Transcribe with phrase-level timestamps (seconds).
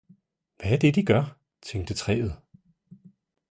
[0.57, 1.35] Hvad er det, de gør?
[1.61, 2.37] tænkte træet.